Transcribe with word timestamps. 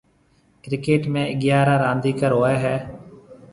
ڪرڪيٽ 0.63 1.03
۾ 1.17 1.21
اگھيَََاريَ 1.33 1.75
رانديڪر 1.83 2.31
هوئي 2.37 2.55
هيَ۔ 2.63 2.75